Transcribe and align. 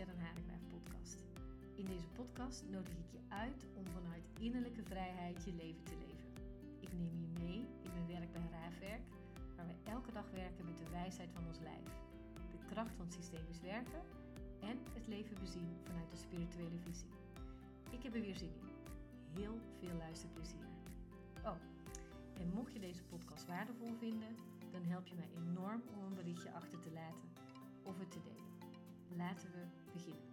Sharon 0.00 0.20
Haringwijf 0.20 0.60
podcast. 0.70 1.18
In 1.74 1.84
deze 1.84 2.08
podcast 2.08 2.64
nodig 2.70 2.92
ik 2.92 3.10
je 3.10 3.20
uit 3.28 3.66
om 3.74 3.86
vanuit 3.86 4.28
innerlijke 4.38 4.82
vrijheid 4.82 5.44
je 5.44 5.52
leven 5.52 5.84
te 5.84 5.96
leven. 6.06 6.30
Ik 6.80 6.92
neem 6.92 7.16
je 7.20 7.28
mee 7.42 7.60
in 7.82 7.90
mijn 7.92 8.06
werk 8.06 8.32
bij 8.32 8.48
Raafwerk, 8.50 9.02
waar 9.56 9.66
we 9.66 9.90
elke 9.90 10.12
dag 10.12 10.30
werken 10.30 10.64
met 10.64 10.78
de 10.78 10.90
wijsheid 10.90 11.30
van 11.32 11.46
ons 11.46 11.58
lijf, 11.58 11.88
de 12.50 12.64
kracht 12.66 12.94
van 12.96 13.10
systemisch 13.10 13.60
werken 13.60 14.02
en 14.60 14.78
het 14.92 15.06
leven 15.06 15.36
bezien 15.40 15.76
vanuit 15.82 16.10
de 16.10 16.16
spirituele 16.16 16.78
visie. 16.78 17.12
Ik 17.90 18.02
heb 18.02 18.14
er 18.14 18.20
weer 18.20 18.36
zin 18.36 18.54
in. 18.60 18.68
Heel 19.40 19.58
veel 19.78 19.96
luisterplezier. 19.96 20.66
Oh, 21.44 21.60
en 22.40 22.52
mocht 22.54 22.72
je 22.72 22.78
deze 22.78 23.02
podcast 23.02 23.46
waardevol 23.46 23.94
vinden, 23.98 24.36
dan 24.70 24.82
help 24.82 25.06
je 25.06 25.14
mij 25.14 25.30
enorm 25.36 25.82
om 25.94 26.02
een 26.02 26.14
berichtje 26.14 26.52
achter 26.52 26.80
te 26.80 26.90
laten 26.90 27.28
of 27.82 27.98
het 27.98 28.10
te 28.10 28.22
delen. 28.22 28.49
Laten 29.16 29.50
we 29.52 29.58
beginnen. 29.92 30.28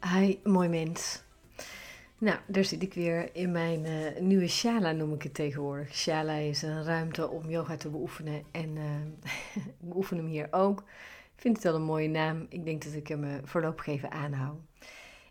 Hi, 0.00 0.38
mooi 0.44 0.68
mens. 0.68 1.22
Nou, 2.18 2.38
daar 2.46 2.64
zit 2.64 2.82
ik 2.82 2.94
weer 2.94 3.34
in 3.36 3.52
mijn 3.52 3.84
uh, 3.84 4.20
nieuwe 4.20 4.48
shala, 4.48 4.92
noem 4.92 5.14
ik 5.14 5.22
het 5.22 5.34
tegenwoordig. 5.34 5.94
Shala 5.94 6.34
is 6.34 6.62
een 6.62 6.84
ruimte 6.84 7.28
om 7.28 7.50
yoga 7.50 7.76
te 7.76 7.88
beoefenen 7.88 8.42
en 8.50 8.76
uh, 8.76 8.84
ik 9.54 9.74
beoefen 9.78 10.16
hem 10.16 10.26
hier 10.26 10.48
ook. 10.50 10.84
Vind 11.42 11.56
het 11.56 11.64
wel 11.64 11.74
een 11.74 11.82
mooie 11.82 12.08
naam. 12.08 12.46
Ik 12.48 12.64
denk 12.64 12.84
dat 12.84 12.92
ik 12.92 13.08
hem 13.08 13.24
uh, 13.24 13.34
voorlopig 13.44 13.86
even 13.86 14.10
aanhoud. 14.10 14.60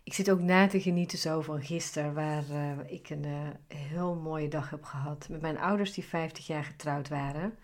Ik 0.04 0.14
zit 0.14 0.30
ook 0.30 0.40
na 0.40 0.66
te 0.66 0.80
genieten 0.80 1.18
zo 1.18 1.40
van 1.40 1.62
gisteren, 1.62 2.14
waar 2.14 2.44
ik 2.86 3.10
een 3.10 3.26
heel 3.74 4.14
mooie 4.14 4.48
dag 4.48 4.70
heb 4.70 4.84
gehad. 4.84 5.26
Met 5.30 5.40
mijn 5.40 5.58
ouders 5.58 5.92
die 5.92 6.04
50 6.04 6.46
jaar 6.46 6.64
getrouwd 6.64 7.08
waren. 7.08 7.54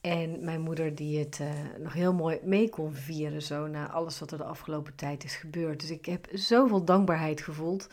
En 0.00 0.44
mijn 0.44 0.60
moeder 0.60 0.94
die 0.94 1.18
het 1.18 1.40
nog 1.78 1.92
heel 1.92 2.12
mooi 2.12 2.38
mee 2.42 2.68
kon 2.68 2.94
vieren, 2.94 3.42
zo 3.42 3.66
na 3.66 3.90
alles 3.90 4.18
wat 4.18 4.30
er 4.30 4.38
de 4.38 4.44
afgelopen 4.44 4.94
tijd 4.94 5.24
is 5.24 5.36
gebeurd. 5.36 5.80
Dus 5.80 5.90
ik 5.90 6.06
heb 6.06 6.28
zoveel 6.32 6.84
dankbaarheid 6.84 7.40
gevoeld. 7.40 7.88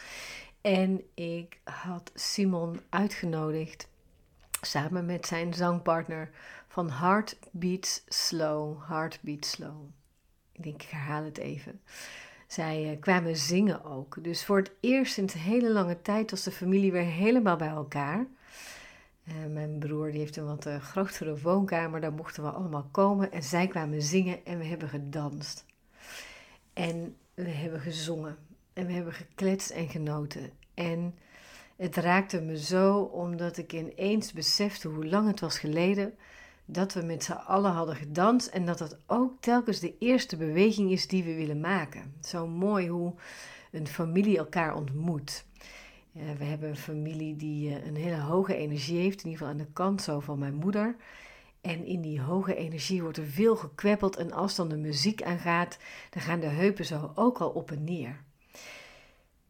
En 0.62 1.02
ik 1.14 1.60
had 1.64 2.12
Simon 2.14 2.80
uitgenodigd 2.89 3.88
samen 4.62 5.06
met 5.06 5.28
zijn 5.28 5.54
zangpartner 5.54 6.30
van 6.76 6.92
Heart 6.92 7.38
Beats 7.52 8.04
Slow. 8.08 8.88
Heart 8.88 9.20
Beats 9.22 9.50
Slow. 9.50 9.84
Ik 10.52 10.64
denk, 10.64 10.84
ik 10.84 10.90
herhaal 10.90 11.23
het 11.23 11.38
even. 11.38 11.82
Zij 12.48 12.92
uh, 12.92 13.00
kwamen 13.00 13.38
zingen 13.38 13.86
ook. 13.86 14.23
Dus 14.23 14.45
voor 14.45 14.58
het 14.58 14.72
eerst 14.80 15.14
sinds 15.14 15.34
een 15.34 15.40
hele 15.40 15.72
lange 15.72 16.02
tijd 16.02 16.32
was 16.32 16.44
de 16.44 16.52
familie 16.52 16.92
weer 16.92 17.04
helemaal 17.04 17.56
bij 17.56 17.67
elkaar. 17.67 18.26
Uh, 19.28 19.34
mijn 19.54 19.80
broer 19.80 20.12
die 20.12 20.20
heeft 20.20 20.38
een 20.38 20.45
wat 20.45 20.66
uh, 20.66 20.80
grotere 20.82 21.40
woonkamer, 21.40 22.02
daar 22.02 22.14
mochten 22.14 22.44
we 22.44 22.50
allemaal 22.50 22.88
komen. 22.92 23.32
En 23.32 23.44
zij 23.44 23.67
kwamen 23.67 24.02
zingen 24.02 24.45
en 24.45 24.58
we 24.58 24.66
hebben 24.66 24.89
gedanst. 24.89 25.66
En 26.73 27.16
we 27.34 27.50
hebben 27.50 27.80
gezongen. 27.80 28.38
En 28.73 28.86
we 28.86 28.94
hebben 28.94 29.14
gekletst 29.14 29.70
en 29.70 29.89
genoten. 29.89 30.52
En 30.73 31.16
het 31.76 31.95
raakte 31.95 32.42
me 32.42 32.60
zo 32.60 33.00
omdat 33.00 33.58
ik 33.58 33.73
ineens 33.73 34.34
besefte 34.34 34.88
hoe 34.88 35.06
lang 35.06 35.28
het 35.28 35.39
was 35.39 35.60
geleden 35.60 36.14
dat 36.66 36.94
we 36.94 37.02
met 37.02 37.23
z'n 37.23 37.31
allen 37.31 37.71
hadden 37.71 37.95
gedanst 37.95 38.47
en 38.47 38.66
dat 38.66 38.77
dat 38.77 38.97
ook 39.08 39.41
telkens 39.41 39.80
de 39.80 39.97
eerste 39.99 40.38
beweging 40.38 40.92
is 40.92 41.08
die 41.08 41.23
we 41.23 41.36
willen 41.36 41.59
maken. 41.59 42.14
Zo 42.21 42.48
mooi 42.48 42.89
hoe 42.89 43.14
een 43.71 43.87
familie 43.87 44.37
elkaar 44.37 44.75
ontmoet. 44.75 45.45
we 46.11 46.43
hebben 46.43 46.70
een 46.70 46.75
familie 46.75 47.36
die 47.36 47.75
eh, 47.75 47.86
een 47.86 47.95
hele 47.95 48.20
hoge 48.20 48.55
energie 48.55 48.99
heeft, 48.99 49.23
in 49.23 49.30
ieder 49.30 49.37
geval 49.37 49.48
aan 49.48 49.65
de 49.65 49.73
kant 49.73 50.02
zo 50.02 50.20
van 50.20 50.39
mijn 50.39 50.55
moeder. 50.55 50.95
En 51.61 51.86
in 51.86 52.02
die 52.02 52.21
hoge 52.21 52.55
energie 52.55 53.02
wordt 53.02 53.17
er 53.17 53.25
veel 53.25 53.55
gekweppeld 53.55 54.15
en 54.15 54.31
als 54.31 54.55
dan 54.55 54.70
de 54.70 54.77
muziek 54.77 55.23
aangaat, 55.23 55.77
dan 56.09 56.21
gaan 56.21 56.39
de 56.39 56.48
heupen 56.48 56.86
zo 56.86 57.11
ook 57.15 57.37
al 57.37 57.49
op 57.49 57.71
en 57.71 57.83
neer. 57.83 58.23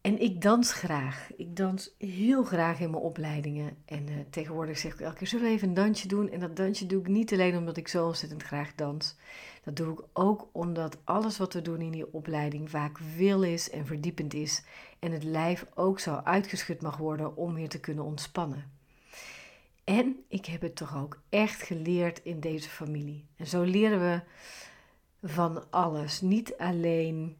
En 0.05 0.21
ik 0.21 0.41
dans 0.41 0.73
graag. 0.73 1.29
Ik 1.35 1.55
dans 1.55 1.95
heel 1.97 2.43
graag 2.43 2.79
in 2.79 2.89
mijn 2.89 3.03
opleidingen. 3.03 3.77
En 3.85 4.09
uh, 4.09 4.15
tegenwoordig 4.29 4.77
zeg 4.77 4.93
ik 4.93 4.99
elke 4.99 5.15
keer, 5.15 5.27
zullen 5.27 5.45
we 5.45 5.51
even 5.51 5.67
een 5.67 5.73
dansje 5.73 6.07
doen? 6.07 6.29
En 6.29 6.39
dat 6.39 6.55
dansje 6.55 6.85
doe 6.85 6.99
ik 6.99 7.07
niet 7.07 7.33
alleen 7.33 7.57
omdat 7.57 7.77
ik 7.77 7.87
zo 7.87 8.05
ontzettend 8.05 8.43
graag 8.43 8.75
dans. 8.75 9.15
Dat 9.63 9.75
doe 9.75 9.93
ik 9.93 10.05
ook 10.13 10.49
omdat 10.51 10.97
alles 11.03 11.37
wat 11.37 11.53
we 11.53 11.61
doen 11.61 11.81
in 11.81 11.91
die 11.91 12.13
opleiding 12.13 12.69
vaak 12.69 12.97
veel 13.15 13.43
is 13.43 13.69
en 13.69 13.85
verdiepend 13.85 14.33
is. 14.33 14.63
En 14.99 15.11
het 15.11 15.23
lijf 15.23 15.65
ook 15.73 15.99
zo 15.99 16.21
uitgeschud 16.23 16.81
mag 16.81 16.97
worden 16.97 17.37
om 17.37 17.53
weer 17.53 17.69
te 17.69 17.79
kunnen 17.79 18.03
ontspannen. 18.03 18.71
En 19.83 20.15
ik 20.27 20.45
heb 20.45 20.61
het 20.61 20.75
toch 20.75 20.97
ook 20.97 21.21
echt 21.29 21.61
geleerd 21.61 22.23
in 22.23 22.39
deze 22.39 22.69
familie. 22.69 23.25
En 23.35 23.47
zo 23.47 23.61
leren 23.61 23.99
we 23.99 24.21
van 25.27 25.71
alles. 25.71 26.21
Niet 26.21 26.57
alleen 26.57 27.37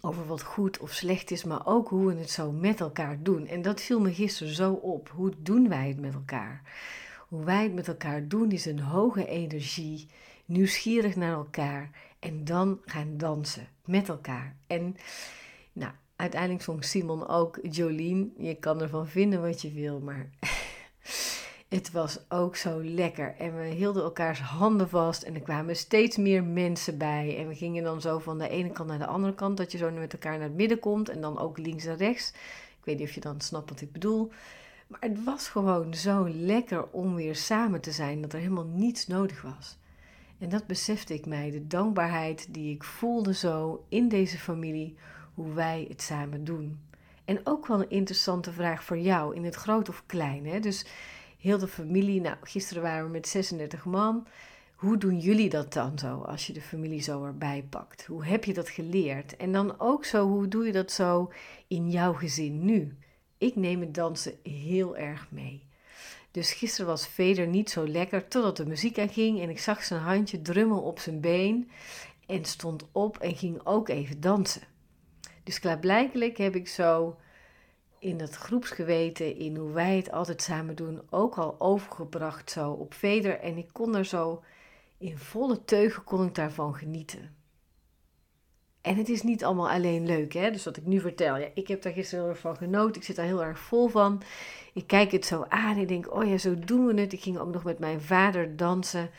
over 0.00 0.26
wat 0.26 0.42
goed 0.42 0.78
of 0.78 0.92
slecht 0.92 1.30
is, 1.30 1.44
maar 1.44 1.66
ook 1.66 1.88
hoe 1.88 2.06
we 2.06 2.20
het 2.20 2.30
zo 2.30 2.52
met 2.52 2.80
elkaar 2.80 3.22
doen. 3.22 3.46
En 3.46 3.62
dat 3.62 3.80
viel 3.80 4.00
me 4.00 4.14
gisteren 4.14 4.54
zo 4.54 4.72
op. 4.72 5.08
Hoe 5.14 5.32
doen 5.42 5.68
wij 5.68 5.88
het 5.88 6.00
met 6.00 6.14
elkaar? 6.14 6.62
Hoe 7.28 7.44
wij 7.44 7.62
het 7.62 7.74
met 7.74 7.88
elkaar 7.88 8.28
doen 8.28 8.50
is 8.50 8.66
een 8.66 8.80
hoge 8.80 9.26
energie, 9.26 10.08
nieuwsgierig 10.44 11.16
naar 11.16 11.32
elkaar 11.32 11.90
en 12.18 12.44
dan 12.44 12.80
gaan 12.84 13.16
dansen 13.16 13.68
met 13.84 14.08
elkaar. 14.08 14.56
En 14.66 14.96
nou, 15.72 15.92
uiteindelijk 16.16 16.62
zong 16.62 16.84
Simon 16.84 17.28
ook 17.28 17.58
Jolien. 17.62 18.34
Je 18.38 18.54
kan 18.54 18.80
ervan 18.80 19.08
vinden 19.08 19.40
wat 19.40 19.62
je 19.62 19.72
wil, 19.72 20.00
maar 20.00 20.30
het 21.68 21.90
was 21.90 22.18
ook 22.28 22.56
zo 22.56 22.84
lekker. 22.84 23.34
En 23.38 23.56
we 23.56 23.64
hielden 23.64 24.02
elkaars 24.02 24.40
handen 24.40 24.88
vast 24.88 25.22
en 25.22 25.34
er 25.34 25.40
kwamen 25.40 25.76
steeds 25.76 26.16
meer 26.16 26.44
mensen 26.44 26.98
bij. 26.98 27.36
En 27.38 27.48
we 27.48 27.54
gingen 27.54 27.84
dan 27.84 28.00
zo 28.00 28.18
van 28.18 28.38
de 28.38 28.48
ene 28.48 28.70
kant 28.70 28.88
naar 28.88 28.98
de 28.98 29.06
andere 29.06 29.34
kant, 29.34 29.56
dat 29.56 29.72
je 29.72 29.78
zo 29.78 29.90
met 29.90 30.12
elkaar 30.12 30.38
naar 30.38 30.48
het 30.48 30.56
midden 30.56 30.78
komt 30.78 31.08
en 31.08 31.20
dan 31.20 31.38
ook 31.38 31.58
links 31.58 31.84
en 31.84 31.96
rechts. 31.96 32.28
Ik 32.78 32.84
weet 32.84 32.98
niet 32.98 33.08
of 33.08 33.14
je 33.14 33.20
dan 33.20 33.40
snapt 33.40 33.70
wat 33.70 33.80
ik 33.80 33.92
bedoel. 33.92 34.30
Maar 34.86 35.00
het 35.00 35.24
was 35.24 35.48
gewoon 35.48 35.94
zo 35.94 36.28
lekker 36.28 36.86
om 36.90 37.14
weer 37.14 37.36
samen 37.36 37.80
te 37.80 37.92
zijn, 37.92 38.20
dat 38.20 38.32
er 38.32 38.38
helemaal 38.38 38.70
niets 38.72 39.06
nodig 39.06 39.42
was. 39.42 39.76
En 40.38 40.48
dat 40.48 40.66
besefte 40.66 41.14
ik 41.14 41.26
mij, 41.26 41.50
de 41.50 41.66
dankbaarheid 41.66 42.46
die 42.50 42.74
ik 42.74 42.84
voelde 42.84 43.34
zo 43.34 43.84
in 43.88 44.08
deze 44.08 44.38
familie, 44.38 44.96
hoe 45.34 45.52
wij 45.52 45.86
het 45.88 46.02
samen 46.02 46.44
doen. 46.44 46.80
En 47.24 47.40
ook 47.44 47.66
wel 47.66 47.80
een 47.80 47.90
interessante 47.90 48.52
vraag 48.52 48.84
voor 48.84 48.98
jou, 48.98 49.34
in 49.34 49.44
het 49.44 49.54
groot 49.54 49.88
of 49.88 50.02
klein. 50.06 50.46
Hè? 50.46 50.60
Dus 50.60 50.86
heel 51.38 51.58
de 51.58 51.68
familie. 51.68 52.20
Nou, 52.20 52.36
gisteren 52.42 52.82
waren 52.82 53.04
we 53.04 53.10
met 53.10 53.28
36 53.28 53.84
man. 53.84 54.26
Hoe 54.74 54.96
doen 54.96 55.18
jullie 55.18 55.48
dat 55.48 55.72
dan 55.72 55.98
zo 55.98 56.20
als 56.20 56.46
je 56.46 56.52
de 56.52 56.60
familie 56.60 57.02
zo 57.02 57.24
erbij 57.24 57.64
pakt? 57.70 58.06
Hoe 58.06 58.24
heb 58.24 58.44
je 58.44 58.54
dat 58.54 58.68
geleerd? 58.68 59.36
En 59.36 59.52
dan 59.52 59.80
ook 59.80 60.04
zo, 60.04 60.28
hoe 60.28 60.48
doe 60.48 60.66
je 60.66 60.72
dat 60.72 60.92
zo 60.92 61.32
in 61.66 61.90
jouw 61.90 62.12
gezin 62.12 62.64
nu? 62.64 62.96
Ik 63.38 63.56
neem 63.56 63.80
het 63.80 63.94
dansen 63.94 64.34
heel 64.42 64.96
erg 64.96 65.30
mee. 65.30 65.66
Dus 66.30 66.52
gisteren 66.52 66.86
was 66.86 67.08
Veder 67.08 67.46
niet 67.46 67.70
zo 67.70 67.88
lekker 67.88 68.28
totdat 68.28 68.56
de 68.56 68.66
muziek 68.66 68.98
aanging 68.98 69.40
en 69.40 69.50
ik 69.50 69.58
zag 69.58 69.84
zijn 69.84 70.00
handje 70.00 70.42
drummen 70.42 70.82
op 70.82 70.98
zijn 70.98 71.20
been 71.20 71.70
en 72.26 72.44
stond 72.44 72.84
op 72.92 73.18
en 73.18 73.36
ging 73.36 73.60
ook 73.64 73.88
even 73.88 74.20
dansen. 74.20 74.62
Dus 75.42 75.60
klaarblijkelijk 75.60 76.36
heb 76.36 76.54
ik 76.54 76.68
zo 76.68 77.16
in 77.98 78.18
dat 78.18 78.34
groepsgeweten, 78.34 79.36
in 79.36 79.56
hoe 79.56 79.72
wij 79.72 79.96
het 79.96 80.10
altijd 80.10 80.42
samen 80.42 80.76
doen, 80.76 81.00
ook 81.10 81.34
al 81.34 81.54
overgebracht 81.58 82.50
zo 82.50 82.70
op 82.70 82.94
Veder. 82.94 83.40
En 83.40 83.56
ik 83.56 83.68
kon 83.72 83.96
er 83.96 84.04
zo 84.04 84.42
in 84.98 85.18
volle 85.18 85.64
teugen 85.64 86.04
kon 86.04 86.26
ik 86.26 86.34
daarvan 86.34 86.74
genieten. 86.74 87.36
En 88.80 88.96
het 88.96 89.08
is 89.08 89.22
niet 89.22 89.44
allemaal 89.44 89.70
alleen 89.70 90.06
leuk, 90.06 90.32
hè? 90.32 90.50
Dus 90.50 90.64
wat 90.64 90.76
ik 90.76 90.86
nu 90.86 91.00
vertel. 91.00 91.36
Ja, 91.36 91.48
ik 91.54 91.68
heb 91.68 91.82
daar 91.82 91.92
gisteren 91.92 92.24
heel 92.24 92.32
erg 92.32 92.40
van 92.40 92.56
genoten. 92.56 92.96
Ik 92.96 93.06
zit 93.06 93.16
daar 93.16 93.26
heel 93.26 93.44
erg 93.44 93.58
vol 93.58 93.88
van. 93.88 94.22
Ik 94.74 94.86
kijk 94.86 95.10
het 95.12 95.26
zo 95.26 95.44
aan 95.48 95.76
ik 95.76 95.88
denk, 95.88 96.14
oh 96.14 96.24
ja, 96.28 96.38
zo 96.38 96.58
doen 96.58 96.86
we 96.86 97.00
het. 97.00 97.12
Ik 97.12 97.22
ging 97.22 97.38
ook 97.38 97.52
nog 97.52 97.64
met 97.64 97.78
mijn 97.78 98.00
vader 98.00 98.56
dansen. 98.56 99.10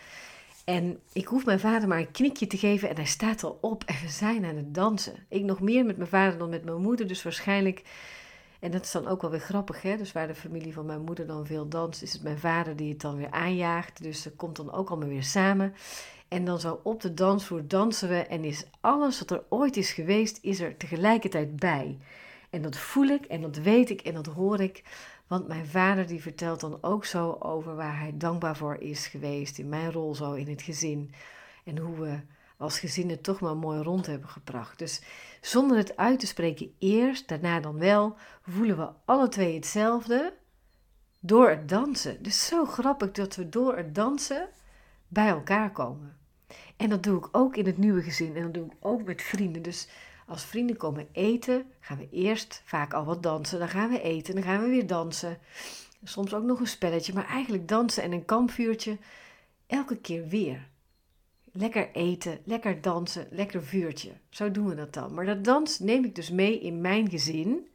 En 0.66 1.00
ik 1.14 1.26
hoef 1.26 1.46
mijn 1.46 1.60
vader 1.60 1.88
maar 1.88 2.00
een 2.00 2.12
knikje 2.12 2.48
te 2.48 2.58
geven 2.58 2.90
en 2.90 2.96
hij 2.96 3.06
staat 3.06 3.44
al 3.44 3.58
op 3.62 3.84
en 3.84 3.96
we 4.02 4.10
zijn 4.10 4.46
aan 4.46 4.56
het 4.56 4.74
dansen. 4.74 5.26
Ik 5.30 5.44
nog 5.44 5.60
meer 5.60 5.86
met 5.86 5.98
mijn 5.98 6.10
vader 6.10 6.38
dan 6.38 6.50
met 6.50 6.64
mijn 6.66 6.82
moeder, 6.82 7.08
dus 7.08 7.24
waarschijnlijk 7.24 7.82
en 8.60 8.72
dat 8.72 8.84
is 8.84 8.92
dan 8.92 9.08
ook 9.08 9.22
wel 9.22 9.32
weer 9.32 9.40
grappig, 9.40 9.82
hè? 9.82 9.98
Dus 9.98 10.12
waar 10.12 10.28
de 10.28 10.36
familie 10.36 10.74
van 10.74 10.86
mijn 10.86 11.02
moeder 11.02 11.28
dan 11.28 11.46
veel 11.46 11.68
danst, 11.68 12.02
is 12.02 12.14
het 12.14 12.24
mijn 12.24 12.40
vader 12.40 12.76
die 12.76 12.90
het 12.90 13.02
dan 13.02 13.16
weer 13.16 13.32
aanjaagt. 13.32 14.04
Dus 14.04 14.24
dat 14.24 14.36
komt 14.36 14.56
dan 14.56 14.72
ook 14.72 14.90
allemaal 14.90 15.08
weer 15.08 15.24
samen. 15.24 15.74
En 16.28 16.46
dan 16.46 16.60
zo 16.60 16.80
op 16.84 17.02
de 17.02 17.14
dansvloer 17.14 17.68
dansen 17.68 18.10
we 18.10 18.18
en 18.18 18.44
is 18.44 18.66
alles 18.80 19.20
wat 19.20 19.32
er 19.32 19.44
ooit 19.50 19.78
is 19.78 19.92
geweest, 19.92 20.40
is 20.42 20.60
er 20.60 20.78
tegelijkertijd 20.78 21.56
bij. 21.56 21.98
En 22.50 22.62
dat 22.62 22.78
voel 22.78 23.08
ik 23.08 23.26
en 23.26 23.42
dat 23.42 23.58
weet 23.58 23.90
ik 23.90 24.02
en 24.02 24.14
dat 24.14 24.26
hoor 24.26 24.60
ik. 24.60 24.84
Want 25.28 25.48
mijn 25.48 25.66
vader 25.66 26.08
die 26.08 26.22
vertelt 26.22 26.60
dan 26.60 26.78
ook 26.82 27.06
zo 27.06 27.38
over 27.40 27.76
waar 27.76 28.00
hij 28.00 28.14
dankbaar 28.18 28.58
voor 28.58 28.76
is 28.76 29.08
geweest 29.08 29.58
in 29.58 29.70
mijn 29.70 29.92
rol 29.92 30.16
zo 30.16 30.34
in 30.34 30.48
het 30.48 30.62
gezin. 30.62 31.14
En 31.64 31.78
hoe 31.78 32.00
we 32.00 32.06
we 32.06 32.20
als 32.60 32.80
gezin 32.80 33.10
het 33.10 33.24
toch 33.24 33.40
maar 33.40 33.58
mooi 33.58 33.82
rond 33.82 34.06
hebben 34.06 34.30
gebracht. 34.30 34.80
Dus 34.80 35.02
zonder 35.42 35.78
het 35.78 35.98
uit 35.98 36.20
te 36.20 36.28
spreken 36.28 36.74
eerst, 36.80 37.28
daarna 37.28 37.60
dan 37.60 37.78
wel, 37.78 38.16
voelen 38.42 38.78
we 38.78 38.90
alle 39.06 39.28
twee 39.28 39.56
hetzelfde 39.56 40.34
door 41.20 41.50
het 41.50 41.70
dansen. 41.70 42.24
Dus 42.24 42.46
zo 42.46 42.66
grappig 42.66 43.12
dat 43.12 43.36
we 43.36 43.50
door 43.50 43.78
het 43.78 43.96
dansen 43.96 44.50
bij 45.08 45.28
elkaar 45.28 45.72
komen. 45.72 46.18
En 46.78 46.90
dat 46.90 47.04
doe 47.04 47.18
ik 47.18 47.28
ook 47.32 47.56
in 47.56 47.66
het 47.66 47.78
nieuwe 47.78 48.02
gezin 48.02 48.36
en 48.36 48.44
dat 48.44 48.54
doe 48.54 48.66
ik 48.66 48.74
ook 48.80 49.04
met 49.04 49.22
vrienden. 49.22 49.62
Dus 49.62 49.88
als 50.28 50.46
vrienden 50.46 50.78
komen 50.78 51.08
eten, 51.12 51.66
gaan 51.80 51.98
we 51.98 52.10
eerst 52.12 52.62
vaak 52.66 52.94
al 52.94 53.06
wat 53.06 53.24
dansen. 53.24 53.60
Dan 53.60 53.70
gaan 53.70 53.90
we 53.90 54.02
eten, 54.02 54.34
dan 54.34 54.44
gaan 54.44 54.62
we 54.62 54.70
weer 54.70 54.88
dansen. 54.88 55.38
Soms 56.04 56.34
ook 56.34 56.44
nog 56.44 56.60
een 56.60 56.68
spelletje, 56.68 57.14
maar 57.14 57.28
eigenlijk 57.28 57.68
dansen 57.68 58.04
en 58.04 58.12
een 58.12 58.26
kampvuurtje. 58.26 58.98
Elke 59.68 59.98
keer 59.98 60.28
weer. 60.28 60.68
Lekker 61.52 61.92
eten, 61.92 62.40
lekker 62.46 62.82
dansen, 62.82 63.28
lekker 63.32 63.64
vuurtje. 63.64 64.12
Zo 64.30 64.52
doen 64.52 64.68
we 64.68 64.76
dat 64.76 64.94
dan. 64.94 65.14
Maar 65.14 65.26
dat 65.26 65.44
dans 65.44 65.80
neem 65.80 66.06
ik 66.06 66.16
dus 66.16 66.30
mee 66.30 66.60
in 66.60 66.82
mijn 66.82 67.10
gezin, 67.10 67.68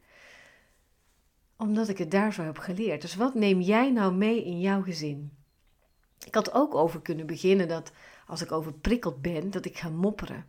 omdat 1.56 1.88
ik 1.88 1.98
het 1.98 2.10
daar 2.10 2.32
zo 2.32 2.42
heb 2.42 2.58
geleerd. 2.58 3.00
Dus 3.00 3.14
wat 3.14 3.34
neem 3.34 3.60
jij 3.60 3.90
nou 3.90 4.14
mee 4.14 4.44
in 4.44 4.60
jouw 4.60 4.82
gezin? 4.82 5.32
Ik 6.26 6.34
had 6.34 6.52
ook 6.52 6.74
over 6.74 7.02
kunnen 7.02 7.26
beginnen 7.26 7.68
dat 7.68 7.92
als 8.26 8.42
ik 8.42 8.52
overprikkeld 8.52 9.22
ben, 9.22 9.50
dat 9.50 9.64
ik 9.64 9.78
ga 9.78 9.88
mopperen. 9.88 10.46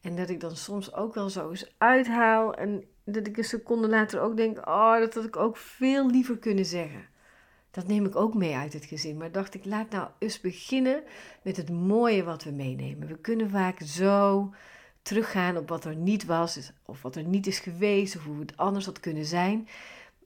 En 0.00 0.16
dat 0.16 0.28
ik 0.28 0.40
dan 0.40 0.56
soms 0.56 0.94
ook 0.94 1.14
wel 1.14 1.30
zo 1.30 1.50
eens 1.50 1.74
uithaal 1.78 2.54
en 2.54 2.84
dat 3.04 3.26
ik 3.26 3.36
een 3.36 3.44
seconde 3.44 3.88
later 3.88 4.20
ook 4.20 4.36
denk, 4.36 4.58
oh, 4.58 4.98
dat 4.98 5.14
had 5.14 5.24
ik 5.24 5.36
ook 5.36 5.56
veel 5.56 6.10
liever 6.10 6.38
kunnen 6.38 6.64
zeggen. 6.64 7.08
Dat 7.70 7.86
neem 7.86 8.06
ik 8.06 8.16
ook 8.16 8.34
mee 8.34 8.54
uit 8.54 8.72
het 8.72 8.84
gezin. 8.84 9.16
Maar 9.16 9.32
dacht 9.32 9.54
ik, 9.54 9.64
laat 9.64 9.90
nou 9.90 10.08
eens 10.18 10.40
beginnen 10.40 11.02
met 11.42 11.56
het 11.56 11.70
mooie 11.70 12.24
wat 12.24 12.44
we 12.44 12.50
meenemen. 12.50 13.08
We 13.08 13.18
kunnen 13.18 13.50
vaak 13.50 13.80
zo 13.80 14.50
teruggaan 15.02 15.56
op 15.56 15.68
wat 15.68 15.84
er 15.84 15.96
niet 15.96 16.24
was, 16.24 16.72
of 16.84 17.02
wat 17.02 17.16
er 17.16 17.24
niet 17.24 17.46
is 17.46 17.58
geweest, 17.58 18.16
of 18.16 18.24
hoe 18.24 18.40
het 18.40 18.56
anders 18.56 18.86
had 18.86 19.00
kunnen 19.00 19.24
zijn. 19.24 19.68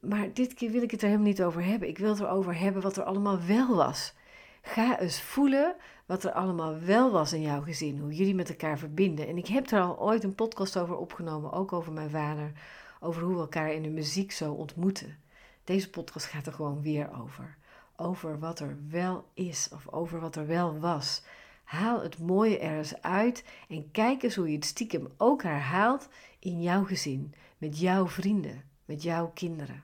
Maar 0.00 0.32
dit 0.32 0.54
keer 0.54 0.70
wil 0.70 0.82
ik 0.82 0.90
het 0.90 1.00
er 1.02 1.06
helemaal 1.06 1.28
niet 1.28 1.42
over 1.42 1.64
hebben. 1.64 1.88
Ik 1.88 1.98
wil 1.98 2.10
het 2.10 2.20
erover 2.20 2.58
hebben 2.58 2.82
wat 2.82 2.96
er 2.96 3.02
allemaal 3.02 3.40
wel 3.46 3.74
was. 3.76 4.14
Ga 4.62 5.00
eens 5.00 5.22
voelen 5.22 5.76
wat 6.06 6.24
er 6.24 6.32
allemaal 6.32 6.80
wel 6.80 7.10
was 7.10 7.32
in 7.32 7.40
jouw 7.40 7.62
gezin, 7.62 7.98
hoe 7.98 8.12
jullie 8.14 8.34
met 8.34 8.48
elkaar 8.48 8.78
verbinden. 8.78 9.28
En 9.28 9.36
ik 9.36 9.46
heb 9.46 9.70
er 9.70 9.80
al 9.80 10.00
ooit 10.00 10.24
een 10.24 10.34
podcast 10.34 10.78
over 10.78 10.96
opgenomen, 10.96 11.52
ook 11.52 11.72
over 11.72 11.92
mijn 11.92 12.10
vader, 12.10 12.52
over 13.00 13.22
hoe 13.22 13.34
we 13.34 13.40
elkaar 13.40 13.72
in 13.72 13.82
de 13.82 13.88
muziek 13.88 14.32
zo 14.32 14.52
ontmoeten. 14.52 15.18
Deze 15.64 15.90
podcast 15.90 16.26
gaat 16.26 16.46
er 16.46 16.52
gewoon 16.52 16.82
weer 16.82 17.20
over. 17.20 17.56
Over 17.96 18.38
wat 18.38 18.60
er 18.60 18.78
wel 18.88 19.24
is 19.34 19.68
of 19.72 19.88
over 19.88 20.20
wat 20.20 20.36
er 20.36 20.46
wel 20.46 20.78
was. 20.78 21.22
Haal 21.64 22.02
het 22.02 22.18
mooie 22.18 22.58
er 22.58 22.76
eens 22.76 23.02
uit 23.02 23.44
en 23.68 23.90
kijk 23.90 24.22
eens 24.22 24.34
hoe 24.34 24.48
je 24.48 24.54
het 24.54 24.64
stiekem 24.64 25.08
ook 25.16 25.42
herhaalt 25.42 26.08
in 26.38 26.62
jouw 26.62 26.84
gezin, 26.84 27.34
met 27.58 27.78
jouw 27.78 28.08
vrienden, 28.08 28.64
met 28.84 29.02
jouw 29.02 29.30
kinderen. 29.34 29.82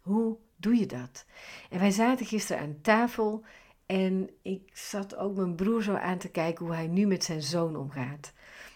Hoe 0.00 0.36
doe 0.56 0.76
je 0.76 0.86
dat? 0.86 1.24
En 1.70 1.78
wij 1.78 1.90
zaten 1.90 2.26
gisteren 2.26 2.62
aan 2.62 2.78
tafel 2.82 3.44
en 3.86 4.30
ik 4.42 4.70
zat 4.72 5.16
ook 5.16 5.36
mijn 5.36 5.54
broer 5.54 5.82
zo 5.82 5.94
aan 5.94 6.18
te 6.18 6.28
kijken 6.28 6.66
hoe 6.66 6.74
hij 6.74 6.86
nu 6.86 7.06
met 7.06 7.24
zijn 7.24 7.42
zoon 7.42 7.76
omgaat. 7.76 8.32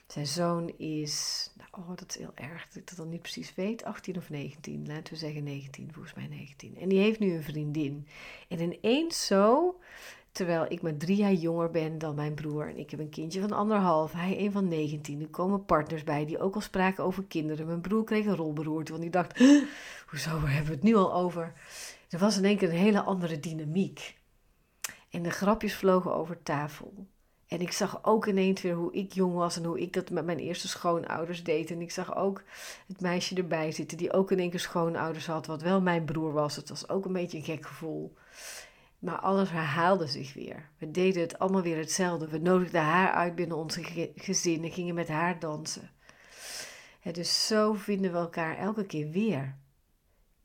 Zijn 0.09 0.27
zoon 0.27 0.69
is, 0.77 1.51
nou, 1.57 1.69
oh 1.73 1.97
dat 1.97 2.09
is 2.09 2.17
heel 2.17 2.33
erg 2.35 2.67
dat 2.67 2.77
ik 2.77 2.89
dat 2.89 2.97
dan 2.97 3.09
niet 3.09 3.21
precies 3.21 3.55
weet, 3.55 3.85
18 3.85 4.17
of 4.17 4.31
19, 4.31 4.87
laten 4.87 5.13
we 5.13 5.19
zeggen 5.19 5.45
19, 5.45 5.93
volgens 5.93 6.15
mij 6.15 6.27
19. 6.27 6.77
En 6.77 6.89
die 6.89 6.99
heeft 6.99 7.19
nu 7.19 7.33
een 7.35 7.43
vriendin. 7.43 8.07
En 8.49 8.61
ineens 8.61 9.27
zo, 9.27 9.77
terwijl 10.33 10.67
ik 10.69 10.83
maar 10.83 10.97
drie 10.97 11.17
jaar 11.17 11.33
jonger 11.33 11.71
ben 11.71 11.99
dan 11.99 12.15
mijn 12.15 12.35
broer 12.35 12.69
en 12.69 12.79
ik 12.79 12.91
heb 12.91 13.01
een 13.01 13.09
kindje 13.09 13.41
van 13.41 13.53
anderhalf, 13.53 14.13
hij 14.13 14.39
een 14.39 14.53
van 14.53 14.69
19. 14.69 15.21
Er 15.21 15.29
komen 15.29 15.65
partners 15.65 16.05
bij 16.05 16.27
die 16.27 16.41
ook 16.41 16.55
al 16.55 16.61
spraken 16.61 17.05
over 17.05 17.25
kinderen. 17.25 17.67
Mijn 17.67 17.81
broer 17.81 18.05
kreeg 18.05 18.27
een 18.27 18.37
rolberoerte, 18.37 18.91
want 18.91 19.03
die 19.03 19.13
dacht, 19.13 19.39
hoezo, 20.11 20.31
hebben 20.31 20.67
we 20.67 20.73
het 20.73 20.83
nu 20.83 20.95
al 20.95 21.15
over? 21.15 21.53
Er 22.09 22.19
was 22.19 22.37
in 22.37 22.45
één 22.45 22.57
keer 22.57 22.69
een 22.69 22.75
hele 22.75 23.03
andere 23.03 23.41
dynamiek. 23.41 24.19
En 25.11 25.23
de 25.23 25.31
grapjes 25.31 25.75
vlogen 25.75 26.15
over 26.15 26.43
tafel. 26.43 27.07
En 27.49 27.61
ik 27.61 27.73
zag 27.73 28.05
ook 28.05 28.27
ineens 28.27 28.63
weer 28.63 28.75
hoe 28.75 28.93
ik 28.93 29.13
jong 29.13 29.35
was 29.35 29.57
en 29.57 29.65
hoe 29.65 29.81
ik 29.81 29.93
dat 29.93 30.11
met 30.11 30.25
mijn 30.25 30.39
eerste 30.39 30.69
schoonouders 30.69 31.45
deed. 31.45 31.71
En 31.71 31.81
ik 31.81 31.91
zag 31.91 32.17
ook 32.17 32.43
het 32.87 33.01
meisje 33.01 33.35
erbij 33.35 33.73
zitten 33.73 33.99
die 33.99 34.13
ook 34.13 34.31
in 34.31 34.39
één 34.39 34.51
keer 34.51 34.61
schoonouders 34.61 35.27
had, 35.27 35.47
wat 35.47 35.63
wel 35.63 35.81
mijn 35.81 36.05
broer 36.05 36.33
was. 36.33 36.57
Het 36.57 36.69
was 36.69 36.89
ook 36.89 37.05
een 37.05 37.13
beetje 37.13 37.39
een 37.39 37.45
gek 37.45 37.67
gevoel. 37.67 38.15
Maar 38.99 39.19
alles 39.19 39.51
herhaalde 39.51 40.07
zich 40.07 40.35
weer. 40.35 40.69
We 40.79 40.91
deden 40.91 41.23
het 41.23 41.39
allemaal 41.39 41.63
weer 41.63 41.77
hetzelfde. 41.77 42.29
We 42.29 42.39
nodigden 42.39 42.83
haar 42.83 43.13
uit 43.13 43.35
binnen 43.35 43.57
onze 43.57 44.11
gezin 44.17 44.65
en 44.65 44.71
gingen 44.71 44.95
met 44.95 45.09
haar 45.09 45.39
dansen. 45.39 45.91
dus 47.13 47.47
zo 47.47 47.73
vinden 47.73 48.13
we 48.13 48.19
elkaar 48.19 48.57
elke 48.57 48.87
keer 48.87 49.11
weer. 49.11 49.57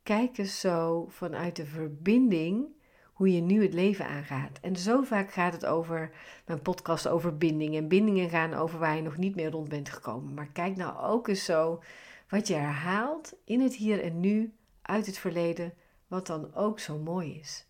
Kijk 0.02 0.38
eens 0.38 0.60
zo 0.60 1.06
vanuit 1.08 1.56
de 1.56 1.66
verbinding 1.66 2.66
hoe 3.14 3.32
je 3.32 3.40
nu 3.40 3.62
het 3.62 3.74
leven 3.74 4.06
aangaat. 4.06 4.58
En 4.60 4.76
zo 4.76 5.02
vaak 5.02 5.32
gaat 5.32 5.52
het 5.52 5.66
over 5.66 6.10
mijn 6.46 6.62
podcast 6.62 7.08
over 7.08 7.36
bindingen. 7.36 7.82
En 7.82 7.88
bindingen 7.88 8.30
gaan 8.30 8.54
over 8.54 8.78
waar 8.78 8.96
je 8.96 9.02
nog 9.02 9.16
niet 9.16 9.34
meer 9.34 9.50
rond 9.50 9.68
bent 9.68 9.88
gekomen. 9.88 10.34
Maar 10.34 10.48
kijk 10.52 10.76
nou 10.76 10.98
ook 10.98 11.28
eens 11.28 11.44
zo 11.44 11.82
wat 12.28 12.46
je 12.46 12.54
herhaalt 12.54 13.34
in 13.44 13.60
het 13.60 13.74
hier 13.74 14.02
en 14.02 14.20
nu 14.20 14.54
uit 14.82 15.06
het 15.06 15.18
verleden, 15.18 15.74
wat 16.06 16.26
dan 16.26 16.54
ook 16.54 16.80
zo 16.80 16.98
mooi 16.98 17.38
is. 17.38 17.66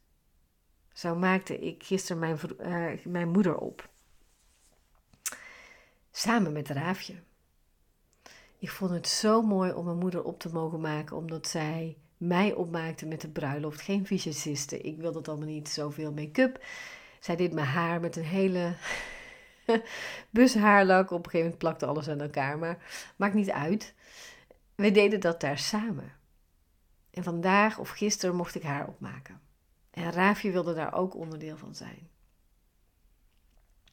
Zo 0.93 1.15
maakte 1.15 1.59
ik 1.59 1.83
gisteren 1.83 2.19
mijn, 2.19 2.39
uh, 2.61 3.05
mijn 3.05 3.29
moeder 3.29 3.57
op. 3.57 3.89
Samen 6.11 6.53
met 6.53 6.69
Raafje. 6.69 7.15
Ik 8.59 8.71
vond 8.71 8.91
het 8.91 9.09
zo 9.09 9.43
mooi 9.43 9.73
om 9.73 9.85
mijn 9.85 9.99
moeder 9.99 10.25
op 10.25 10.39
te 10.41 10.53
mogen 10.53 10.81
maken, 10.81 11.17
omdat 11.17 11.47
zij 11.47 11.97
mij 12.27 12.53
opmaakte 12.53 13.07
met 13.07 13.21
de 13.21 13.29
bruiloft. 13.29 13.81
Geen 13.81 14.07
visagiste. 14.07 14.81
Ik 14.81 14.99
wilde 14.99 15.19
het 15.19 15.29
allemaal 15.29 15.47
niet. 15.47 15.69
Zoveel 15.69 16.13
make-up. 16.13 16.65
Zij 17.21 17.37
deed 17.37 17.53
mijn 17.53 17.67
haar 17.67 18.01
met 18.01 18.17
een 18.17 18.25
hele 18.25 18.75
bus 20.31 20.55
haarlak. 20.55 21.11
Op 21.11 21.25
een 21.25 21.31
gegeven 21.31 21.39
moment 21.39 21.59
plakte 21.59 21.87
alles 21.87 22.09
aan 22.09 22.21
elkaar. 22.21 22.59
Maar 22.59 22.79
maakt 23.17 23.35
niet 23.35 23.51
uit. 23.51 23.95
We 24.75 24.91
deden 24.91 25.21
dat 25.21 25.41
daar 25.41 25.59
samen. 25.59 26.13
En 27.11 27.23
vandaag 27.23 27.79
of 27.79 27.91
gisteren 27.91 28.37
mocht 28.37 28.55
ik 28.55 28.63
haar 28.63 28.89
opmaken. 28.89 29.41
En 29.91 30.13
Raafje 30.13 30.51
wilde 30.51 30.75
daar 30.75 30.95
ook 30.95 31.15
onderdeel 31.15 31.57
van 31.57 31.75
zijn. 31.75 32.09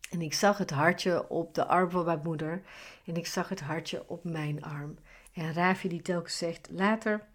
En 0.10 0.22
ik 0.22 0.34
zag 0.34 0.58
het 0.58 0.70
hartje 0.70 1.30
op 1.30 1.54
de 1.54 1.66
arm 1.66 1.90
van 1.90 2.06
mijn 2.06 2.20
moeder. 2.24 2.62
En 3.06 3.16
ik 3.16 3.28
zag 3.28 3.50
het 3.50 3.60
hartje 3.60 4.04
op 4.08 4.24
mijn 4.24 4.64
arm. 4.64 4.98
En 5.34 5.54
Raafje 5.54 5.90
die 5.90 6.02
telkens 6.02 6.38
zegt, 6.38 6.68
later 6.72 7.28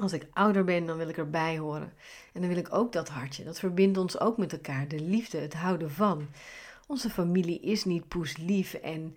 als 0.00 0.12
ik 0.12 0.28
ouder 0.32 0.64
ben, 0.64 0.86
dan 0.86 0.96
wil 0.96 1.08
ik 1.08 1.16
erbij 1.16 1.58
horen. 1.58 1.92
En 2.32 2.40
dan 2.40 2.48
wil 2.48 2.58
ik 2.58 2.74
ook 2.74 2.92
dat 2.92 3.08
hartje. 3.08 3.44
Dat 3.44 3.58
verbindt 3.58 3.98
ons 3.98 4.20
ook 4.20 4.36
met 4.36 4.52
elkaar. 4.52 4.88
De 4.88 5.00
liefde, 5.00 5.38
het 5.38 5.54
houden 5.54 5.90
van. 5.90 6.28
Onze 6.86 7.10
familie 7.10 7.60
is 7.60 7.84
niet 7.84 8.08
poeslief 8.08 8.74
en 8.74 9.16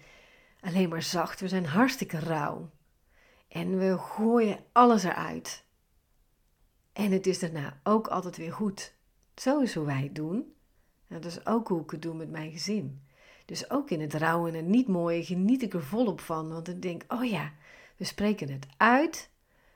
alleen 0.60 0.90
maar 0.90 1.01
zacht. 1.01 1.40
We 1.40 1.48
zijn 1.48 1.66
hartstikke 1.66 2.20
rauw. 2.20 2.70
En 3.48 3.78
we 3.78 3.98
gooien 3.98 4.60
alles 4.72 5.04
eruit. 5.04 5.63
En 6.94 7.12
het 7.12 7.28
is 7.28 7.40
daarna 7.40 7.80
ook 7.84 8.08
altijd 8.08 8.38
weer 8.38 8.54
goed. 8.54 8.94
Zo 9.36 9.60
is 9.60 9.75
hoe 9.75 9.86
wij 9.86 10.01
het 10.01 10.16
doen. 10.16 10.54
dat 11.08 11.25
is 11.25 11.46
ook 11.46 11.68
hoe 11.68 11.82
ik 11.82 11.92
het 11.92 12.01
doe 12.01 12.16
met 12.16 12.30
mijn 12.30 12.51
gezin. 12.51 13.01
Dus 13.46 13.70
ook 13.70 13.90
in 13.90 14.01
het 14.01 14.13
rauw 14.13 14.48
en 14.48 14.54
het 14.54 14.66
niet 14.66 14.88
mooie 14.88 15.24
geniet 15.24 15.62
ik 15.62 15.74
er 15.74 15.84
volop 15.84 16.20
van. 16.20 16.50
Want 16.50 16.68
ik 16.68 16.82
denk, 16.82 17.04
oh 17.08 17.30
ja, 17.30 17.54
we 17.98 18.04
spreken 18.04 18.50
het 18.50 18.68
uit 18.78 19.31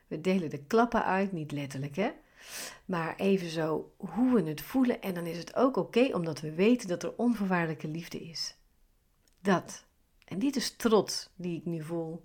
we 0.08 0.22
delen 0.22 0.50
de 0.50 0.64
klappen 0.64 1.04
uit, 1.04 1.32
niet 1.32 1.52
letterlijk 1.52 1.96
hè. 1.96 2.12
Maar 2.86 3.16
even 3.16 3.50
zo 3.50 3.94
hoe 3.98 4.34
we 4.34 4.50
het 4.50 4.62
voelen 4.62 5.02
en 5.02 5.14
dan 5.14 5.26
is 5.26 5.38
het 5.38 5.56
ook 5.56 5.78
oké 5.78 6.10
omdat 6.14 6.42
we 6.42 6.54
weten 6.54 6.88
dat 6.88 7.04
er 7.04 7.14
onvoorwaardelijke 7.18 7.88
liefde 7.88 8.20
is. 8.20 8.56
Dat. 9.40 9.86
En 10.26 10.40
dit 10.40 10.56
is 10.56 10.76
trots 10.76 11.30
die 11.36 11.58
ik 11.58 11.66
nu 11.66 11.84
voel. 11.84 12.24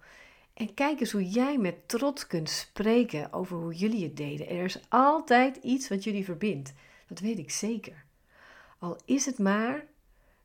En 0.55 0.75
kijk 0.75 1.01
eens 1.01 1.13
hoe 1.13 1.29
jij 1.29 1.59
met 1.59 1.89
trots 1.89 2.27
kunt 2.27 2.51
spreken 2.51 3.33
over 3.33 3.57
hoe 3.57 3.75
jullie 3.75 4.05
het 4.05 4.17
deden. 4.17 4.49
Er 4.49 4.65
is 4.65 4.81
altijd 4.89 5.57
iets 5.57 5.89
wat 5.89 6.05
jullie 6.05 6.25
verbindt. 6.25 6.73
Dat 7.07 7.19
weet 7.19 7.39
ik 7.39 7.51
zeker. 7.51 8.05
Al 8.79 8.99
is 9.05 9.27
het 9.27 9.39
maar 9.39 9.87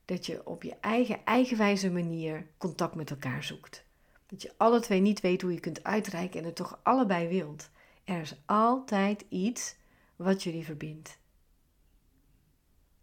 dat 0.05 0.25
je 0.25 0.45
op 0.45 0.63
je 0.63 0.75
eigen 0.81 1.25
eigenwijze 1.25 1.91
manier 1.91 2.47
contact 2.57 2.95
met 2.95 3.09
elkaar 3.09 3.43
zoekt. 3.43 3.85
Dat 4.25 4.41
je 4.41 4.53
alle 4.57 4.79
twee 4.79 4.99
niet 4.99 5.19
weet 5.19 5.41
hoe 5.41 5.53
je 5.53 5.59
kunt 5.59 5.83
uitreiken 5.83 6.39
en 6.39 6.45
het 6.45 6.55
toch 6.55 6.79
allebei 6.83 7.27
wilt. 7.27 7.69
Er 8.03 8.21
is 8.21 8.41
altijd 8.45 9.25
iets 9.29 9.75
wat 10.15 10.43
jullie 10.43 10.65
verbindt. 10.65 11.17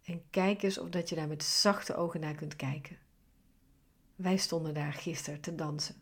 En 0.03 0.23
kijk 0.29 0.63
eens 0.63 0.77
of 0.77 0.89
dat 0.89 1.09
je 1.09 1.15
daar 1.15 1.27
met 1.27 1.43
zachte 1.43 1.95
ogen 1.95 2.19
naar 2.19 2.35
kunt 2.35 2.55
kijken. 2.55 2.97
Wij 4.15 4.37
stonden 4.37 4.73
daar 4.73 4.93
gisteren 4.93 5.41
te 5.41 5.55
dansen. 5.55 5.95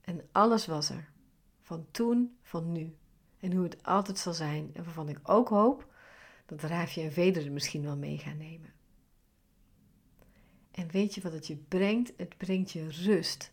En 0.00 0.28
alles 0.32 0.66
was 0.66 0.90
er. 0.90 1.12
Van 1.60 1.86
toen, 1.90 2.38
van 2.42 2.72
nu. 2.72 2.96
En 3.40 3.52
hoe 3.52 3.64
het 3.64 3.82
altijd 3.82 4.18
zal 4.18 4.32
zijn. 4.32 4.70
En 4.74 4.84
waarvan 4.84 5.08
ik 5.08 5.18
ook 5.22 5.48
hoop 5.48 5.92
dat 6.46 6.62
Raafje 6.62 7.02
en 7.02 7.12
Veder 7.12 7.44
er 7.44 7.52
misschien 7.52 7.82
wel 7.82 7.96
mee 7.96 8.18
gaan 8.18 8.36
nemen. 8.36 8.72
En 10.74 10.90
weet 10.90 11.14
je 11.14 11.20
wat 11.20 11.32
het 11.32 11.46
je 11.46 11.56
brengt? 11.56 12.12
Het 12.16 12.36
brengt 12.36 12.70
je 12.70 12.88
rust. 12.90 13.52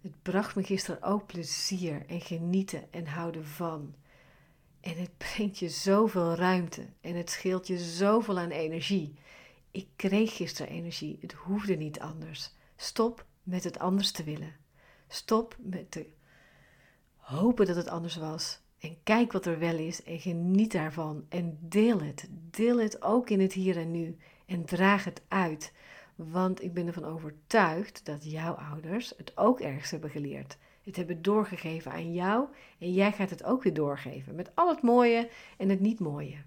Het 0.00 0.22
bracht 0.22 0.56
me 0.56 0.62
gisteren 0.62 1.02
ook 1.02 1.26
plezier 1.26 2.06
en 2.06 2.20
genieten 2.20 2.92
en 2.92 3.06
houden 3.06 3.46
van. 3.46 3.94
En 4.80 4.96
het 4.96 5.16
brengt 5.16 5.58
je 5.58 5.68
zoveel 5.68 6.34
ruimte 6.34 6.86
en 7.00 7.14
het 7.14 7.30
scheelt 7.30 7.66
je 7.66 7.78
zoveel 7.78 8.38
aan 8.38 8.50
energie. 8.50 9.14
Ik 9.70 9.88
kreeg 9.96 10.36
gisteren 10.36 10.72
energie, 10.72 11.18
het 11.20 11.32
hoefde 11.32 11.74
niet 11.74 12.00
anders. 12.00 12.50
Stop 12.76 13.26
met 13.42 13.64
het 13.64 13.78
anders 13.78 14.10
te 14.10 14.24
willen. 14.24 14.56
Stop 15.08 15.56
met 15.60 15.90
te 15.90 16.06
hopen 17.16 17.66
dat 17.66 17.76
het 17.76 17.88
anders 17.88 18.16
was. 18.16 18.60
En 18.78 18.96
kijk 19.02 19.32
wat 19.32 19.46
er 19.46 19.58
wel 19.58 19.76
is 19.78 20.02
en 20.02 20.20
geniet 20.20 20.72
daarvan. 20.72 21.26
En 21.28 21.58
deel 21.60 22.00
het. 22.02 22.28
Deel 22.30 22.80
het 22.80 23.02
ook 23.02 23.30
in 23.30 23.40
het 23.40 23.52
hier 23.52 23.76
en 23.76 23.90
nu. 23.90 24.16
En 24.46 24.64
draag 24.64 25.04
het 25.04 25.22
uit. 25.28 25.72
Want 26.14 26.62
ik 26.62 26.74
ben 26.74 26.86
ervan 26.86 27.04
overtuigd 27.04 28.04
dat 28.04 28.30
jouw 28.30 28.52
ouders 28.52 29.12
het 29.16 29.36
ook 29.36 29.60
ergens 29.60 29.90
hebben 29.90 30.10
geleerd. 30.10 30.58
Het 30.82 30.96
hebben 30.96 31.22
doorgegeven 31.22 31.92
aan 31.92 32.12
jou 32.12 32.48
en 32.78 32.92
jij 32.92 33.12
gaat 33.12 33.30
het 33.30 33.44
ook 33.44 33.62
weer 33.62 33.74
doorgeven. 33.74 34.34
Met 34.34 34.50
al 34.54 34.68
het 34.68 34.82
mooie 34.82 35.30
en 35.56 35.68
het 35.68 35.80
niet 35.80 35.98
mooie. 35.98 36.42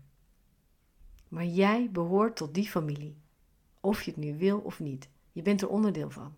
Maar 1.27 1.45
jij 1.45 1.89
behoort 1.91 2.35
tot 2.35 2.53
die 2.53 2.69
familie. 2.69 3.17
Of 3.79 4.01
je 4.01 4.11
het 4.11 4.19
nu 4.19 4.37
wil 4.37 4.59
of 4.59 4.79
niet. 4.79 5.09
Je 5.31 5.41
bent 5.41 5.61
er 5.61 5.69
onderdeel 5.69 6.09
van. 6.09 6.35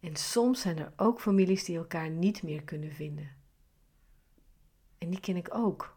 En 0.00 0.16
soms 0.16 0.60
zijn 0.60 0.78
er 0.78 0.92
ook 0.96 1.20
families 1.20 1.64
die 1.64 1.76
elkaar 1.76 2.10
niet 2.10 2.42
meer 2.42 2.62
kunnen 2.62 2.92
vinden. 2.92 3.30
En 4.98 5.10
die 5.10 5.20
ken 5.20 5.36
ik 5.36 5.54
ook. 5.54 5.96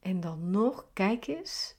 En 0.00 0.20
dan 0.20 0.50
nog, 0.50 0.86
kijk 0.92 1.26
eens 1.26 1.76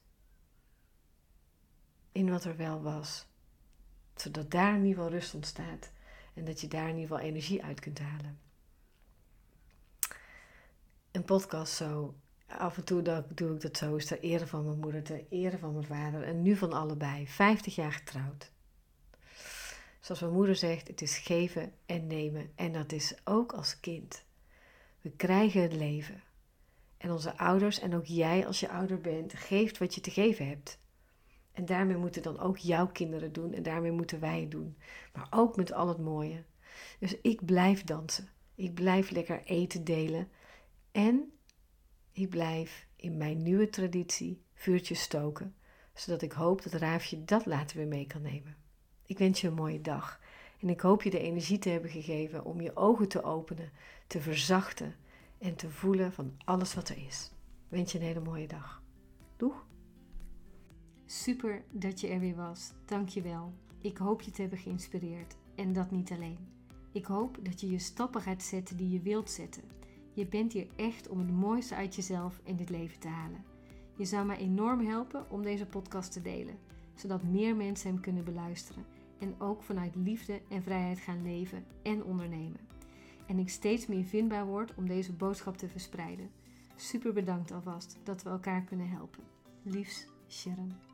in 2.11 2.29
wat 2.29 2.43
er 2.43 2.57
wel 2.57 2.81
was. 2.81 3.27
Zodat 4.15 4.51
daar 4.51 4.75
in 4.75 4.85
ieder 4.85 4.93
geval 4.93 5.09
rust 5.09 5.33
ontstaat. 5.33 5.91
En 6.33 6.45
dat 6.45 6.61
je 6.61 6.67
daar 6.67 6.89
in 6.89 6.95
ieder 6.95 7.07
geval 7.07 7.25
energie 7.25 7.63
uit 7.63 7.79
kunt 7.79 7.99
halen. 7.99 8.39
Een 11.11 11.25
podcast 11.25 11.73
zo. 11.73 12.15
Af 12.47 12.77
en 12.77 12.83
toe 12.83 13.23
doe 13.35 13.55
ik 13.55 13.61
dat 13.61 13.77
zo. 13.77 13.95
Is 13.95 14.05
ter 14.05 14.19
ere 14.19 14.47
van 14.47 14.65
mijn 14.65 14.79
moeder, 14.79 15.03
ter 15.03 15.25
ere 15.29 15.57
van 15.57 15.73
mijn 15.73 15.85
vader. 15.85 16.23
En 16.23 16.41
nu 16.41 16.55
van 16.55 16.73
allebei. 16.73 17.27
50 17.27 17.75
jaar 17.75 17.93
getrouwd. 17.93 18.51
Zoals 19.99 20.21
mijn 20.21 20.33
moeder 20.33 20.55
zegt, 20.55 20.87
het 20.87 21.01
is 21.01 21.17
geven 21.17 21.73
en 21.85 22.07
nemen. 22.07 22.51
En 22.55 22.73
dat 22.73 22.91
is 22.91 23.15
ook 23.23 23.53
als 23.53 23.79
kind. 23.79 24.23
We 25.01 25.11
krijgen 25.11 25.61
het 25.61 25.73
leven. 25.73 26.23
En 26.97 27.11
onze 27.11 27.37
ouders 27.37 27.79
en 27.79 27.95
ook 27.95 28.05
jij 28.05 28.47
als 28.47 28.59
je 28.59 28.69
ouder 28.69 29.01
bent, 29.01 29.33
geeft 29.33 29.77
wat 29.77 29.95
je 29.95 30.01
te 30.01 30.11
geven 30.11 30.47
hebt. 30.47 30.77
En 31.53 31.65
daarmee 31.65 31.97
moeten 31.97 32.21
dan 32.21 32.39
ook 32.39 32.57
jouw 32.57 32.87
kinderen 32.87 33.33
doen 33.33 33.53
en 33.53 33.63
daarmee 33.63 33.91
moeten 33.91 34.19
wij 34.19 34.39
het 34.39 34.51
doen. 34.51 34.77
Maar 35.13 35.27
ook 35.29 35.55
met 35.55 35.73
al 35.73 35.87
het 35.87 35.99
mooie. 35.99 36.43
Dus 36.99 37.21
ik 37.21 37.45
blijf 37.45 37.83
dansen. 37.83 38.29
Ik 38.55 38.73
blijf 38.73 39.09
lekker 39.09 39.43
eten 39.43 39.83
delen. 39.83 40.27
En 40.91 41.31
ik 42.11 42.29
blijf 42.29 42.87
in 42.95 43.17
mijn 43.17 43.43
nieuwe 43.43 43.69
traditie 43.69 44.41
vuurtjes 44.53 45.01
stoken. 45.01 45.55
Zodat 45.93 46.21
ik 46.21 46.31
hoop 46.31 46.63
dat 46.63 46.73
Raafje 46.73 47.23
dat 47.23 47.45
later 47.45 47.77
weer 47.77 47.87
mee 47.87 48.07
kan 48.07 48.21
nemen. 48.21 48.55
Ik 49.05 49.17
wens 49.17 49.41
je 49.41 49.47
een 49.47 49.53
mooie 49.53 49.81
dag. 49.81 50.19
En 50.59 50.69
ik 50.69 50.81
hoop 50.81 51.01
je 51.01 51.09
de 51.09 51.19
energie 51.19 51.59
te 51.59 51.69
hebben 51.69 51.89
gegeven 51.89 52.45
om 52.45 52.61
je 52.61 52.75
ogen 52.75 53.07
te 53.07 53.23
openen, 53.23 53.71
te 54.07 54.21
verzachten 54.21 54.95
en 55.37 55.55
te 55.55 55.69
voelen 55.69 56.13
van 56.13 56.33
alles 56.45 56.73
wat 56.73 56.89
er 56.89 57.05
is. 57.07 57.31
Ik 57.69 57.77
wens 57.77 57.91
je 57.91 57.97
een 57.97 58.05
hele 58.05 58.19
mooie 58.19 58.47
dag. 58.47 58.82
Super 61.23 61.63
dat 61.71 62.01
je 62.01 62.07
er 62.07 62.19
weer 62.19 62.35
was. 62.35 62.71
Dank 62.85 63.09
je 63.09 63.21
wel. 63.21 63.53
Ik 63.81 63.97
hoop 63.97 64.21
je 64.21 64.31
te 64.31 64.41
hebben 64.41 64.59
geïnspireerd. 64.59 65.35
En 65.55 65.73
dat 65.73 65.91
niet 65.91 66.11
alleen. 66.11 66.37
Ik 66.91 67.05
hoop 67.05 67.37
dat 67.41 67.61
je 67.61 67.69
je 67.69 67.79
stappen 67.79 68.21
gaat 68.21 68.43
zetten 68.43 68.77
die 68.77 68.89
je 68.89 69.01
wilt 69.01 69.29
zetten. 69.29 69.63
Je 70.13 70.25
bent 70.25 70.53
hier 70.53 70.67
echt 70.75 71.07
om 71.07 71.19
het 71.19 71.31
mooiste 71.31 71.75
uit 71.75 71.95
jezelf 71.95 72.41
in 72.43 72.55
dit 72.55 72.69
leven 72.69 72.99
te 72.99 73.07
halen. 73.07 73.43
Je 73.97 74.05
zou 74.05 74.25
mij 74.25 74.37
enorm 74.37 74.85
helpen 74.85 75.31
om 75.31 75.41
deze 75.41 75.65
podcast 75.65 76.11
te 76.11 76.21
delen, 76.21 76.57
zodat 76.95 77.23
meer 77.23 77.55
mensen 77.55 77.91
hem 77.91 77.99
kunnen 77.99 78.23
beluisteren 78.23 78.85
en 79.19 79.35
ook 79.39 79.63
vanuit 79.63 79.95
liefde 79.95 80.41
en 80.49 80.63
vrijheid 80.63 80.99
gaan 80.99 81.23
leven 81.23 81.65
en 81.83 82.03
ondernemen. 82.03 82.67
En 83.27 83.39
ik 83.39 83.49
steeds 83.49 83.87
meer 83.87 84.05
vindbaar 84.05 84.45
word 84.45 84.73
om 84.75 84.87
deze 84.87 85.13
boodschap 85.13 85.57
te 85.57 85.67
verspreiden. 85.67 86.29
Super 86.75 87.13
bedankt 87.13 87.51
alvast 87.51 87.99
dat 88.03 88.23
we 88.23 88.29
elkaar 88.29 88.63
kunnen 88.63 88.89
helpen. 88.89 89.23
Liefs, 89.61 90.07
Sharon. 90.27 90.92